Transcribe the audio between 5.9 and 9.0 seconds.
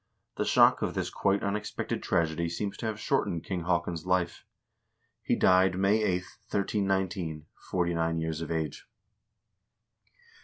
8, 1319, forty nine years of age.